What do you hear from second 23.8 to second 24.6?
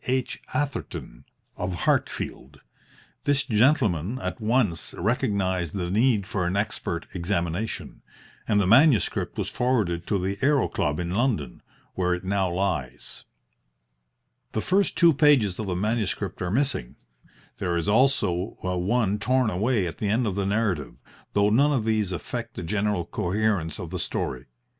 the story.